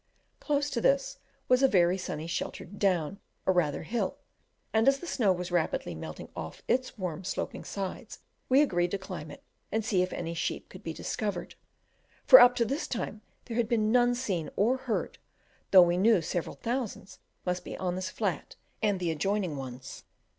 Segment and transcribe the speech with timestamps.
[0.39, 4.17] Close to this was a very sunny sheltered down, or rather hill;
[4.73, 8.17] and as the snow was rapidly melting off its warm sloping sides
[8.49, 11.53] we agreed to climb it and see if any sheep could be discovered,
[12.25, 15.19] for up to this time there had been none seen or heard,
[15.69, 20.03] though we knew several thousands must be on this flat and the adjoining ones.